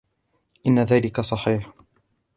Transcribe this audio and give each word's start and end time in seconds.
إن 0.67 0.79
ذلك 0.79 1.21
صحيح. 1.21 1.71